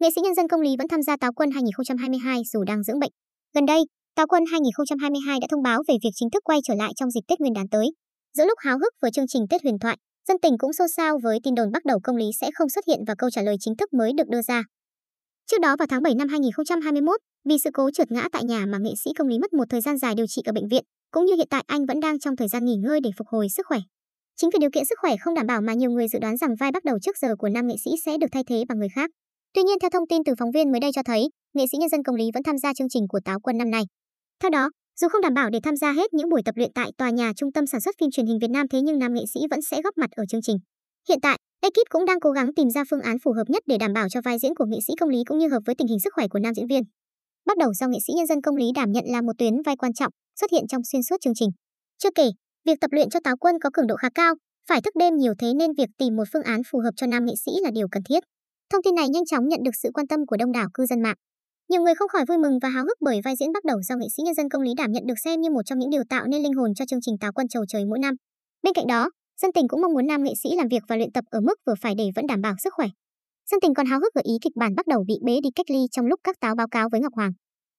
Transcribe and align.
nghệ 0.00 0.08
sĩ 0.14 0.20
nhân 0.24 0.34
dân 0.34 0.48
công 0.48 0.60
lý 0.60 0.70
vẫn 0.78 0.88
tham 0.88 1.02
gia 1.02 1.16
Táo 1.16 1.32
quân 1.32 1.50
2022 1.50 2.42
dù 2.52 2.64
đang 2.64 2.82
dưỡng 2.82 2.98
bệnh. 2.98 3.10
Gần 3.54 3.66
đây, 3.66 3.80
Táo 4.16 4.26
quân 4.26 4.44
2022 4.52 5.38
đã 5.40 5.46
thông 5.50 5.62
báo 5.62 5.82
về 5.88 5.94
việc 6.02 6.10
chính 6.14 6.30
thức 6.30 6.44
quay 6.44 6.58
trở 6.64 6.74
lại 6.74 6.92
trong 6.96 7.10
dịp 7.10 7.20
Tết 7.28 7.40
Nguyên 7.40 7.52
đán 7.52 7.68
tới. 7.68 7.86
Giữa 8.36 8.44
lúc 8.46 8.58
háo 8.58 8.78
hức 8.78 8.92
với 9.02 9.10
chương 9.10 9.26
trình 9.28 9.42
Tết 9.50 9.62
huyền 9.62 9.78
thoại, 9.78 9.96
dân 10.28 10.36
tình 10.42 10.58
cũng 10.58 10.72
xôn 10.72 10.88
xao 10.96 11.18
với 11.22 11.38
tin 11.42 11.54
đồn 11.54 11.70
bắt 11.72 11.84
đầu 11.84 11.98
công 12.02 12.16
lý 12.16 12.26
sẽ 12.40 12.50
không 12.54 12.68
xuất 12.68 12.84
hiện 12.86 13.00
và 13.06 13.14
câu 13.18 13.30
trả 13.30 13.42
lời 13.42 13.56
chính 13.60 13.76
thức 13.76 13.92
mới 13.92 14.12
được 14.18 14.28
đưa 14.28 14.42
ra. 14.42 14.62
Trước 15.46 15.60
đó 15.60 15.76
vào 15.78 15.86
tháng 15.90 16.02
7 16.02 16.14
năm 16.14 16.28
2021, 16.28 17.20
vì 17.48 17.56
sự 17.64 17.70
cố 17.72 17.90
trượt 17.90 18.10
ngã 18.10 18.28
tại 18.32 18.44
nhà 18.44 18.66
mà 18.66 18.78
nghệ 18.78 18.90
sĩ 19.04 19.10
công 19.18 19.28
lý 19.28 19.38
mất 19.38 19.52
một 19.52 19.64
thời 19.70 19.80
gian 19.80 19.98
dài 19.98 20.14
điều 20.14 20.26
trị 20.26 20.42
ở 20.44 20.52
bệnh 20.52 20.68
viện, 20.68 20.84
cũng 21.10 21.24
như 21.24 21.34
hiện 21.34 21.46
tại 21.50 21.64
anh 21.66 21.86
vẫn 21.86 22.00
đang 22.00 22.18
trong 22.18 22.36
thời 22.36 22.48
gian 22.48 22.64
nghỉ 22.64 22.76
ngơi 22.76 23.00
để 23.00 23.10
phục 23.18 23.28
hồi 23.28 23.46
sức 23.56 23.66
khỏe. 23.66 23.78
Chính 24.36 24.50
vì 24.52 24.58
điều 24.60 24.70
kiện 24.70 24.84
sức 24.84 24.98
khỏe 25.00 25.16
không 25.20 25.34
đảm 25.34 25.46
bảo 25.46 25.60
mà 25.60 25.74
nhiều 25.74 25.90
người 25.90 26.08
dự 26.08 26.18
đoán 26.18 26.36
rằng 26.36 26.50
vai 26.60 26.72
bắt 26.72 26.84
đầu 26.84 26.98
trước 27.02 27.18
giờ 27.18 27.36
của 27.38 27.48
nam 27.48 27.66
nghệ 27.66 27.74
sĩ 27.84 27.90
sẽ 28.04 28.18
được 28.18 28.26
thay 28.32 28.42
thế 28.46 28.64
bằng 28.68 28.78
người 28.78 28.88
khác. 28.94 29.10
Tuy 29.54 29.62
nhiên 29.62 29.78
theo 29.80 29.90
thông 29.90 30.06
tin 30.08 30.24
từ 30.24 30.32
phóng 30.38 30.50
viên 30.50 30.72
mới 30.72 30.80
đây 30.80 30.90
cho 30.94 31.02
thấy, 31.02 31.28
nghệ 31.54 31.64
sĩ 31.72 31.78
nhân 31.78 31.88
dân 31.88 32.02
công 32.02 32.16
lý 32.16 32.30
vẫn 32.34 32.42
tham 32.42 32.58
gia 32.58 32.74
chương 32.74 32.88
trình 32.88 33.08
của 33.08 33.20
Táo 33.24 33.40
Quân 33.40 33.58
năm 33.58 33.70
nay. 33.70 33.82
Theo 34.42 34.50
đó, 34.50 34.70
dù 35.00 35.08
không 35.08 35.20
đảm 35.20 35.34
bảo 35.34 35.50
để 35.50 35.58
tham 35.62 35.76
gia 35.76 35.92
hết 35.92 36.14
những 36.14 36.28
buổi 36.28 36.42
tập 36.44 36.56
luyện 36.56 36.70
tại 36.74 36.90
tòa 36.98 37.10
nhà 37.10 37.32
trung 37.36 37.52
tâm 37.52 37.66
sản 37.66 37.80
xuất 37.80 37.94
phim 38.00 38.10
truyền 38.10 38.26
hình 38.26 38.38
Việt 38.40 38.50
Nam 38.50 38.68
thế 38.68 38.80
nhưng 38.80 38.98
nam 38.98 39.14
nghệ 39.14 39.22
sĩ 39.34 39.40
vẫn 39.50 39.62
sẽ 39.62 39.82
góp 39.82 39.98
mặt 39.98 40.10
ở 40.16 40.24
chương 40.28 40.42
trình. 40.42 40.56
Hiện 41.08 41.18
tại, 41.22 41.38
ekip 41.62 41.88
cũng 41.90 42.04
đang 42.04 42.20
cố 42.20 42.30
gắng 42.30 42.54
tìm 42.56 42.70
ra 42.70 42.82
phương 42.90 43.00
án 43.00 43.16
phù 43.24 43.32
hợp 43.32 43.44
nhất 43.48 43.62
để 43.66 43.78
đảm 43.78 43.92
bảo 43.92 44.08
cho 44.08 44.20
vai 44.24 44.38
diễn 44.38 44.54
của 44.54 44.64
nghệ 44.68 44.78
sĩ 44.86 44.92
công 45.00 45.08
lý 45.08 45.18
cũng 45.26 45.38
như 45.38 45.48
hợp 45.48 45.60
với 45.66 45.74
tình 45.74 45.88
hình 45.88 46.00
sức 46.00 46.12
khỏe 46.14 46.28
của 46.28 46.38
nam 46.38 46.54
diễn 46.54 46.66
viên. 46.66 46.82
Bắt 47.46 47.58
đầu 47.58 47.74
do 47.74 47.88
nghệ 47.88 47.98
sĩ 48.06 48.12
nhân 48.16 48.26
dân 48.26 48.42
công 48.42 48.56
lý 48.56 48.66
đảm 48.74 48.92
nhận 48.92 49.04
là 49.06 49.22
một 49.22 49.32
tuyến 49.38 49.54
vai 49.66 49.76
quan 49.76 49.92
trọng, 49.92 50.12
xuất 50.40 50.50
hiện 50.52 50.64
trong 50.68 50.82
xuyên 50.84 51.02
suốt 51.02 51.16
chương 51.20 51.34
trình. 51.36 51.50
Chưa 51.98 52.10
kể, 52.14 52.30
việc 52.64 52.80
tập 52.80 52.90
luyện 52.92 53.10
cho 53.10 53.20
Táo 53.24 53.36
Quân 53.36 53.56
có 53.62 53.70
cường 53.72 53.86
độ 53.86 53.96
khá 53.96 54.08
cao, 54.14 54.34
phải 54.68 54.80
thức 54.80 54.96
đêm 54.96 55.16
nhiều 55.16 55.32
thế 55.38 55.52
nên 55.54 55.70
việc 55.78 55.88
tìm 55.98 56.16
một 56.16 56.24
phương 56.32 56.42
án 56.42 56.60
phù 56.70 56.78
hợp 56.78 56.90
cho 56.96 57.06
nam 57.06 57.24
nghệ 57.26 57.34
sĩ 57.44 57.52
là 57.62 57.70
điều 57.74 57.88
cần 57.92 58.02
thiết. 58.08 58.24
Thông 58.72 58.82
tin 58.82 58.94
này 58.94 59.08
nhanh 59.08 59.26
chóng 59.26 59.48
nhận 59.48 59.60
được 59.62 59.76
sự 59.82 59.90
quan 59.94 60.06
tâm 60.06 60.26
của 60.26 60.36
đông 60.36 60.52
đảo 60.52 60.68
cư 60.74 60.86
dân 60.86 61.02
mạng. 61.02 61.16
Nhiều 61.70 61.82
người 61.82 61.94
không 61.94 62.08
khỏi 62.08 62.24
vui 62.28 62.38
mừng 62.38 62.58
và 62.62 62.68
háo 62.68 62.84
hức 62.84 62.96
bởi 63.00 63.20
vai 63.24 63.34
diễn 63.36 63.52
bắt 63.52 63.64
đầu 63.64 63.82
do 63.82 63.96
nghệ 63.96 64.06
sĩ 64.16 64.22
nhân 64.22 64.34
dân 64.34 64.48
công 64.48 64.62
lý 64.62 64.70
đảm 64.76 64.92
nhận 64.92 65.06
được 65.06 65.18
xem 65.24 65.40
như 65.40 65.50
một 65.50 65.62
trong 65.64 65.78
những 65.78 65.90
điều 65.90 66.02
tạo 66.08 66.26
nên 66.26 66.42
linh 66.42 66.52
hồn 66.52 66.74
cho 66.74 66.84
chương 66.84 67.00
trình 67.02 67.14
Táo 67.20 67.32
Quân 67.32 67.48
Chầu 67.48 67.64
Trời 67.68 67.84
mỗi 67.84 67.98
năm. 67.98 68.14
Bên 68.62 68.74
cạnh 68.74 68.86
đó, 68.86 69.10
dân 69.42 69.52
tình 69.52 69.68
cũng 69.68 69.80
mong 69.80 69.92
muốn 69.92 70.06
nam 70.06 70.24
nghệ 70.24 70.32
sĩ 70.42 70.48
làm 70.56 70.68
việc 70.68 70.82
và 70.88 70.96
luyện 70.96 71.12
tập 71.12 71.24
ở 71.30 71.40
mức 71.40 71.54
vừa 71.66 71.74
phải 71.82 71.94
để 71.98 72.04
vẫn 72.16 72.26
đảm 72.26 72.40
bảo 72.40 72.54
sức 72.64 72.74
khỏe. 72.74 72.86
Dân 73.50 73.60
tình 73.60 73.74
còn 73.74 73.86
háo 73.86 74.00
hức 74.00 74.14
gợi 74.14 74.24
ý 74.26 74.34
kịch 74.42 74.56
bản 74.56 74.74
bắt 74.74 74.86
đầu 74.86 75.04
bị 75.08 75.14
bế 75.26 75.40
đi 75.42 75.50
cách 75.54 75.70
ly 75.70 75.80
trong 75.90 76.06
lúc 76.06 76.20
các 76.24 76.36
táo 76.40 76.54
báo 76.54 76.68
cáo 76.68 76.88
với 76.92 77.00
Ngọc 77.00 77.12
Hoàng. 77.14 77.32